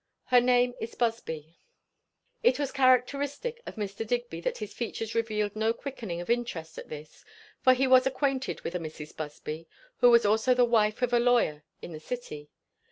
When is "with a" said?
8.61-8.79